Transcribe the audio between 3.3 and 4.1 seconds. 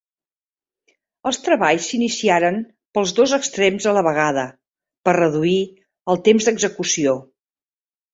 extrems a la